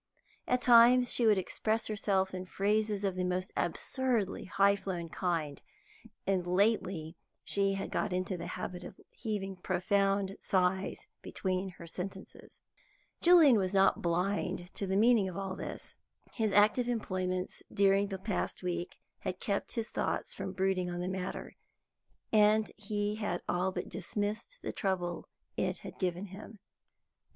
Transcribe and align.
At 0.47 0.63
times 0.63 1.13
she 1.13 1.27
would 1.27 1.37
express 1.37 1.85
herself 1.85 2.33
in 2.33 2.47
phrases 2.47 3.03
of 3.03 3.13
the 3.15 3.23
most 3.23 3.51
absurdly 3.55 4.45
high 4.45 4.75
flown 4.75 5.09
kind, 5.09 5.61
and 6.25 6.47
lately 6.47 7.17
she 7.43 7.73
had 7.73 7.91
got 7.91 8.11
into 8.11 8.35
the 8.35 8.47
habit 8.47 8.83
of 8.83 8.99
heaving 9.11 9.57
profound 9.57 10.37
sighs 10.41 11.05
between 11.21 11.69
her 11.77 11.85
sentences. 11.85 12.61
Julian 13.21 13.57
was 13.59 13.75
not 13.75 14.01
blind 14.01 14.73
to 14.73 14.87
the 14.87 14.97
meaning 14.97 15.29
of 15.29 15.37
all 15.37 15.55
this. 15.55 15.93
His 16.33 16.51
active 16.51 16.87
employments 16.87 17.61
during 17.71 18.07
the 18.07 18.17
past 18.17 18.63
week 18.63 18.99
had 19.19 19.39
kept 19.39 19.73
his 19.73 19.89
thoughts 19.89 20.33
from 20.33 20.53
brooding 20.53 20.89
on 20.89 21.01
the 21.01 21.07
matter, 21.07 21.53
and 22.33 22.71
he 22.75 23.17
had 23.17 23.43
all 23.47 23.71
but 23.71 23.87
dismissed 23.87 24.63
the 24.63 24.73
trouble 24.73 25.29
it 25.57 25.77
had 25.85 25.99
given 25.99 26.25
him. 26.25 26.57